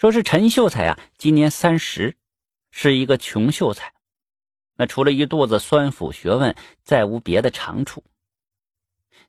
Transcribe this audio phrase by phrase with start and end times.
[0.00, 2.16] 说是陈秀才啊，今年三十，
[2.70, 3.92] 是一个穷秀才。
[4.74, 8.02] 那除了一肚子酸腐学问，再无别的长处。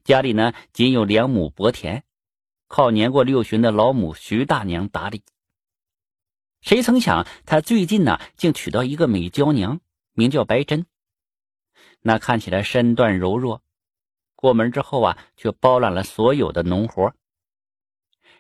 [0.05, 2.05] 家里呢，仅有两亩薄田，
[2.70, 5.26] 靠年过六旬的老母徐大娘打理。
[6.62, 9.81] 谁曾想，他最近呢，竟娶到一个美娇娘，
[10.13, 10.85] 名叫白珍。
[11.99, 13.62] 那看起来身段柔弱，
[14.38, 17.13] 过门之后啊，却包揽了所有的农活。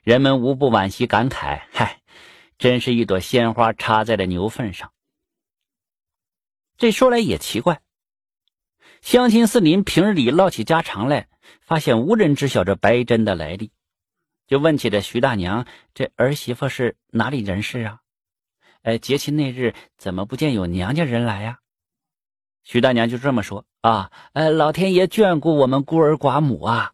[0.01, 2.00] 人们无不惋惜感慨：“嗨，
[2.61, 4.91] 真是一朵鲜花插在了牛粪上。”
[6.77, 7.81] 这说来也奇怪，
[9.01, 11.27] 乡亲四邻平日里唠起家常来，
[11.59, 13.71] 发现无人知晓这白珍的来历，
[14.45, 15.65] 就问起这徐大娘
[15.95, 17.99] ：“这儿媳妇是哪里人士啊？
[18.83, 21.61] 哎，节亲那日怎么不见有娘家人来呀？”
[22.63, 26.93] 徐大娘就这么说：“啊，呃，老天爷眷顾我们孤儿寡母啊。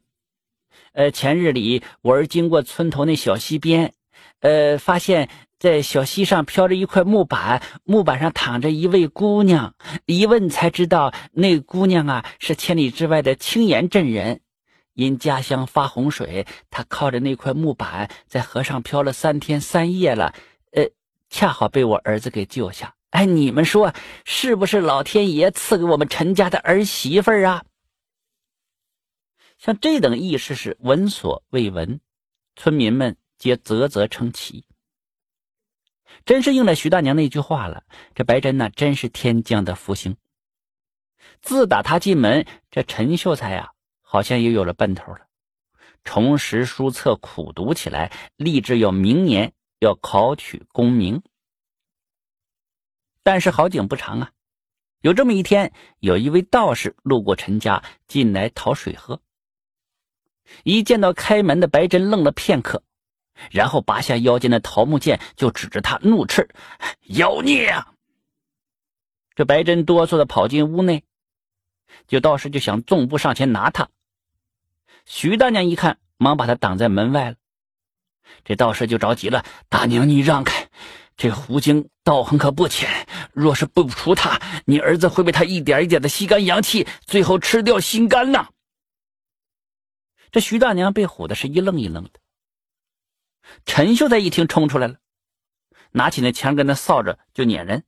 [0.94, 3.94] 呃，前日里我儿经过村头那小溪边，
[4.40, 5.30] 呃，发现。”
[5.60, 9.74] 在小溪上飘着一块木板，木板上躺着一位姑娘。
[10.06, 14.42] 一问才知道，那姑娘啊是千里之外的青岩镇人。
[14.94, 20.34] 因家乡发洪水，她靠着那块木板在河上漂了三天三夜了。
[20.72, 20.90] 呃，
[21.30, 22.96] 恰好被我儿子给救下。
[23.12, 23.94] 哎，你们说
[24.26, 27.64] 是不是老天爷赐给我们陈家的儿媳妇啊？
[29.58, 32.00] 像这等轶事是闻所未闻，
[32.56, 34.66] 村民们皆啧啧称奇。
[36.26, 37.84] 真是应了徐大娘那句话了。
[38.16, 40.18] 这白珍呢，真是天降的福星。
[41.42, 45.28] 自打他进门，这陈秀才呀，好像也有了奔头了，
[46.04, 51.22] 重拾书册，苦读起来，立志要明年要考取功名。
[53.24, 54.32] 但是好景不长啊，
[55.02, 59.22] 有这么一天，有一位道士路过陈家，进来讨水喝。
[60.64, 62.82] 一见到开门的白珍，愣了片刻。
[63.52, 66.50] 然后拔下腰间的桃木剑，就指着他怒斥
[67.08, 67.94] ：“妖孽！”啊！”
[69.36, 71.04] 这白珍哆嗦的跑进屋内，
[72.08, 73.90] 就道士就想纵步上前拿他。
[75.06, 77.38] 徐大娘一看，忙把他挡在门外了。
[78.44, 80.68] 这道士就着急了：“大娘，你让开！
[81.16, 88.50] 这狐精道行可不浅，若是不除他，你儿子会被他一点一点的吸干阳气，最后吃掉心肝呐！”
[90.30, 92.12] 这徐大娘被唬的是一愣一愣的。
[93.66, 94.98] 陈秀才一听，冲出来了，
[95.92, 97.84] 拿起那枪跟那扫帚就撵人。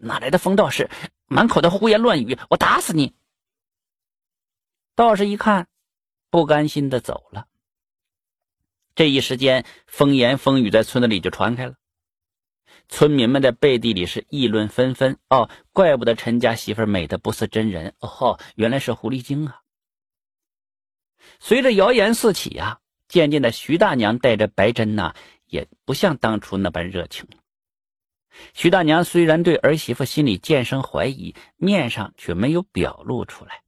[0.00, 0.90] 哪来的疯道士，
[1.26, 2.38] 满口的胡言乱语！
[2.48, 3.14] 我打死你！
[4.94, 5.68] 道士一看，
[6.30, 7.46] 不甘心的走了。
[8.94, 11.74] 这一时间，风言风语在村子里就传开了，
[12.88, 15.18] 村民们在背地里是议论纷纷。
[15.28, 17.94] 哦，怪不得陈家媳妇美的不似真人。
[18.00, 19.62] 哦，原来是狐狸精啊！
[21.40, 22.80] 随着谣言四起呀。
[23.12, 25.14] 渐渐的，徐大娘带着白珍呐，
[25.44, 27.36] 也不像当初那般热情了。
[28.54, 33.60] 徐大娘虽然对儿媳妇心里渐生怀疑，面上却没有表露出来。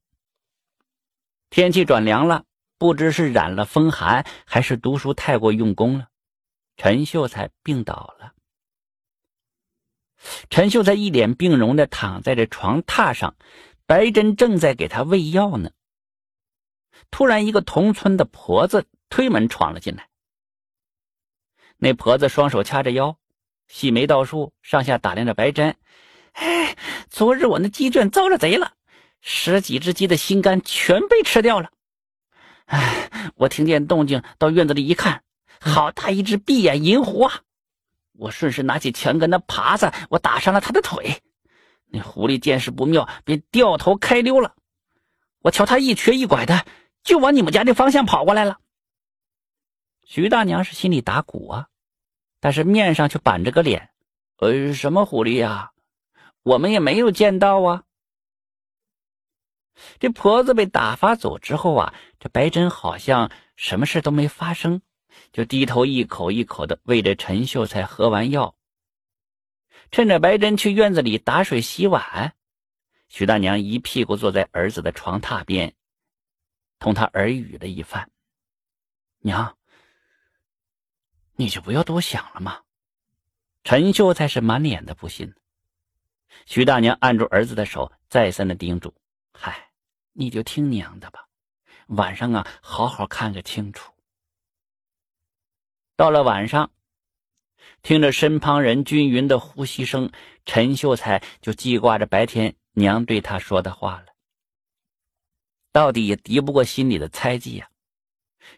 [1.51, 2.45] 天气转凉了，
[2.79, 6.09] 不知是染了风寒，还是读书太过用功了，
[6.79, 8.33] 陈秀才病倒了。
[10.49, 13.37] 陈秀才一脸病容的躺在这床榻上，
[13.85, 15.71] 白珍正在给他喂药呢。
[17.11, 18.87] 突然，一个同村的婆子。
[19.15, 20.09] 推门闯了进来，
[21.77, 23.17] 那婆子双手掐着腰，
[23.69, 25.77] 细眉倒竖，上下打量着白珍。
[26.33, 26.77] 哎，
[27.11, 28.73] 昨日我那鸡圈遭了贼了，
[29.21, 31.71] 十几只鸡的心肝全被吃掉了。
[32.65, 35.23] 哎，我听见动静，到院子里一看，
[35.61, 37.43] 好大一只闭眼银狐啊！
[38.19, 41.23] 我顺势拿起墙根的耙子，我打伤了他的腿。
[41.87, 44.57] 那狐狸见势不妙，便掉头开溜了。
[45.39, 46.67] 我瞧他一瘸一拐的，
[47.05, 48.59] 就往你们家那方向跑过来了。
[50.05, 51.69] 徐大娘是心里打鼓啊，
[52.39, 53.91] 但是面上却板着个脸。
[54.37, 55.73] 呃，什么狐狸呀？
[56.43, 57.85] 我们也没有见到啊。
[59.99, 64.83] 这婆子被打发走之后啊，这白珍好像什么事都没发生，
[65.33, 68.55] 就低头一口一口的喂着陈秀才喝完药。
[69.91, 72.35] 趁着白珍去院子里打水洗碗，
[73.09, 75.75] 徐大娘一屁股坐在儿子的床榻边，
[76.79, 78.11] 同他耳语了一番。
[79.21, 79.57] 娘。
[81.37, 82.61] 你就不要多想了嘛。
[83.63, 85.35] 陈秀才是满脸的不信。
[86.47, 88.93] 徐大娘按住儿子的手，再三的叮嘱
[89.33, 89.71] ：“嗨，
[90.13, 91.27] 你就听娘的吧，
[91.87, 93.93] 晚上啊，好好看个清楚。”
[95.97, 96.71] 到了晚上，
[97.83, 100.11] 听着身旁人均匀的呼吸声，
[100.45, 104.07] 陈秀才就记挂着白天娘对他说的话了。
[105.73, 107.69] 到底也敌不过心里的猜忌呀。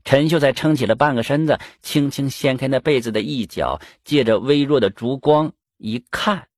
[0.04, 6.48] 陈秀才撑起了半个身子，轻轻掀开那被子的一角，借着微弱的烛光一看，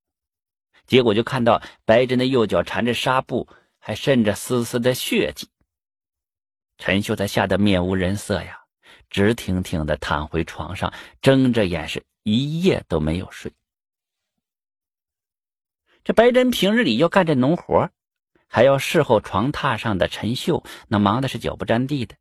[0.87, 3.49] 结果就看到白珍的右脚缠着纱布，
[3.79, 5.49] 还渗着丝丝的血迹。
[6.79, 8.61] 陈秀才吓得面无人色呀，
[9.11, 13.53] 直挺挺的躺回床上，睁着眼是一夜都没有睡。
[16.05, 17.91] 这白珍平日里要干这农活，
[18.47, 22.15] 还要侍候床榻上的陈秀，那忙的是脚不沾地的。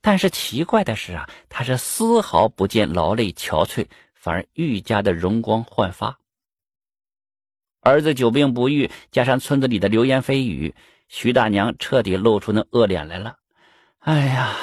[0.00, 6.18] 但是奇怪的是啊，他是丝毫不见劳累憔悴，反而愈加的容光焕发。
[7.80, 10.74] 儿子久病不愈，加上村子里的流言蜚语，
[11.08, 13.36] 徐大娘彻底露出那恶脸来了。
[13.98, 14.56] 哎呀，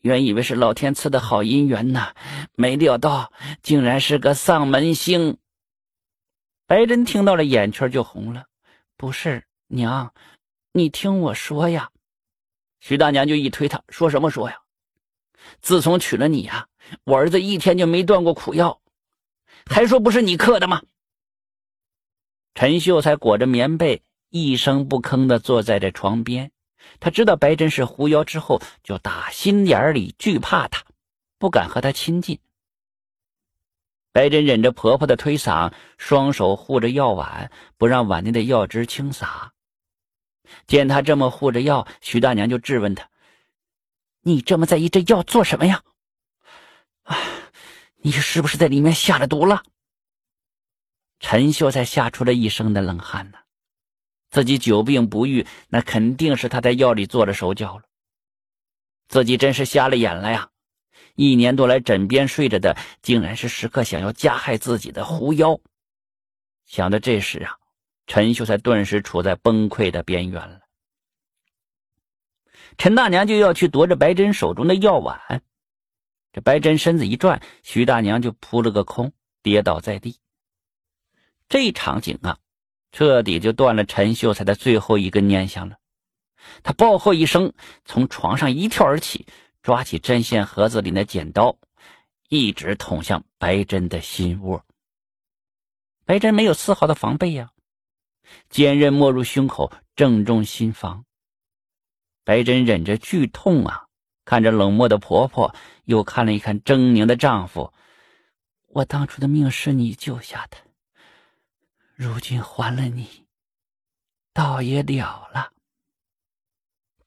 [0.00, 2.14] 原以为是老天赐的好姻缘呢，
[2.54, 3.32] 没料到
[3.62, 5.38] 竟然是个丧门星。
[6.66, 8.46] 白珍听到了，眼圈就红了。
[8.96, 10.14] 不是娘，
[10.72, 11.90] 你听我说呀。
[12.80, 14.56] 徐大娘就一推他，说什么说呀？
[15.60, 16.66] 自从娶了你呀，
[17.04, 18.80] 我儿子一天就没断过苦药，
[19.66, 20.82] 还说不是你刻的吗？
[22.54, 26.50] 陈秀才裹着棉被，一声不吭的坐在这床边。
[27.00, 30.84] 他知道白珍是狐妖之后，就打心眼里惧怕他，
[31.38, 32.38] 不敢和他亲近。
[34.12, 39.52] 白珍忍着婆婆的推搡，双手护着药碗，不让碗内的药汁倾洒。
[40.66, 43.08] 见他这么护着药，徐大娘就质问他
[44.22, 45.82] ：“你这么在意这药做什么呀？
[47.04, 47.16] 啊，
[47.96, 49.62] 你是不是在里面下了毒了？”
[51.20, 53.38] 陈秀才吓出了一身的冷汗呢。
[54.30, 57.84] 自己久病不愈，那肯定是他在药里做了手脚了。
[59.08, 60.50] 自己真是瞎了眼了呀！
[61.14, 65.58] 一年多来枕边睡着的，竟然是时刻想要加害自己的狐妖。
[66.66, 67.56] 想到这时啊。
[68.06, 70.60] 陈秀才顿时处在崩溃的边缘了。
[72.78, 75.42] 陈大娘就要去夺着白珍手中的药碗，
[76.32, 79.12] 这白珍身子一转，徐大娘就扑了个空，
[79.42, 80.18] 跌倒在地。
[81.48, 82.38] 这场景啊，
[82.92, 85.78] 彻底就断了陈秀才的最后一根念想了。
[86.62, 87.54] 他暴喝一声，
[87.84, 89.26] 从床上一跳而起，
[89.62, 91.58] 抓起针线盒子里的剪刀，
[92.28, 94.64] 一直捅向白珍的心窝。
[96.04, 97.50] 白珍没有丝毫的防备呀。
[98.48, 101.04] 坚刃没入胸口，正中心房。
[102.24, 103.86] 白珍忍着剧痛啊，
[104.24, 107.72] 看着冷漠的婆婆，又看了一看狰狞的丈夫。
[108.66, 110.56] 我当初的命是你救下的，
[111.94, 113.24] 如今还了你，
[114.32, 115.52] 倒也了了。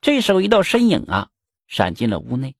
[0.01, 1.29] 这时候，一道身影啊，
[1.67, 2.55] 闪进了屋内，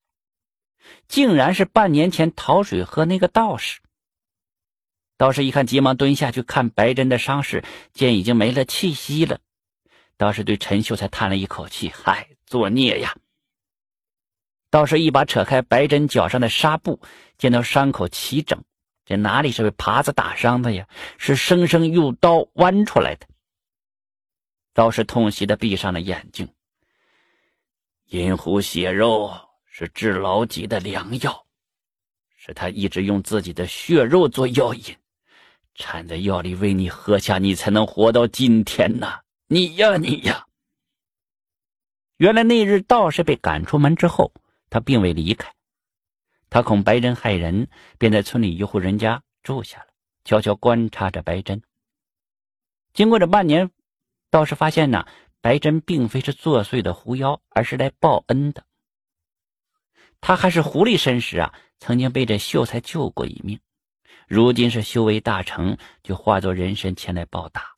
[1.08, 3.80] 竟然是半年前讨水喝那个道士。
[5.20, 7.62] 道士一看，急忙蹲下去看白珍的伤势，
[7.92, 9.38] 见已经没了气息了。
[10.16, 13.14] 道士对陈秀才叹了一口气：“嗨，作孽呀！”
[14.70, 17.02] 道士一把扯开白珍脚上的纱布，
[17.36, 18.64] 见到伤口齐整，
[19.04, 20.88] 这哪里是被耙子打伤的呀？
[21.18, 23.26] 是生生用刀剜出来的。
[24.72, 26.48] 道士痛惜的闭上了眼睛。
[28.06, 29.30] 银狐血肉
[29.66, 31.44] 是治老疾的良药，
[32.38, 34.96] 是他一直用自己的血肉做药引。
[35.74, 39.20] 掺在药里喂你喝下，你才能活到今天呐！
[39.46, 40.46] 你呀，你呀！
[42.16, 44.32] 原来那日道士被赶出门之后，
[44.68, 45.54] 他并未离开。
[46.50, 47.68] 他恐白珍害人，
[47.98, 49.86] 便在村里一户人家住下了，
[50.24, 51.62] 悄悄观察着白珍。
[52.92, 53.70] 经过这半年，
[54.30, 55.06] 道士发现呢，
[55.40, 58.66] 白珍并非是作祟的狐妖，而是来报恩的。
[60.20, 63.58] 他还是狐狸身时啊，曾经被这秀才救过一命。
[64.30, 67.74] 如今是修为大成，就化作人身前来报答。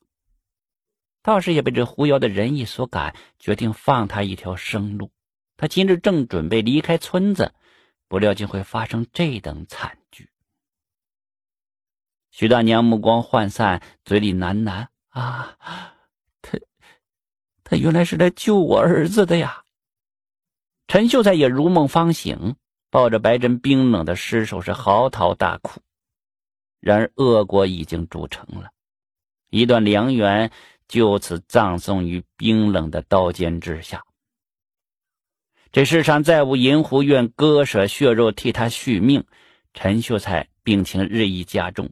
[1.23, 5.09] 道士也被这狐妖的仁义所感，决定放他一条生路。
[5.57, 7.55] 他今日正准备离开村子，
[8.07, 10.29] 不料竟会发生这等惨剧。
[12.29, 15.57] 徐大娘目光涣散，嘴里喃喃：“啊，
[16.43, 16.59] 他，
[17.63, 19.63] 他原来是来救我儿子的呀！”
[20.87, 22.57] 陈秀才也如梦方醒，
[22.91, 25.81] 抱着白珍冰冷的尸首是嚎啕大哭。
[26.83, 28.69] 然而恶果已经铸成了，
[29.49, 30.51] 一段良缘
[30.85, 34.03] 就此葬送于冰冷的刀尖之下。
[35.71, 39.25] 这世上再无银狐愿割舍血肉替他续命。
[39.73, 41.89] 陈秀才病情日益加重，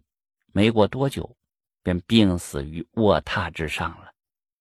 [0.52, 1.38] 没过多久，
[1.82, 4.11] 便病死于卧榻之上了。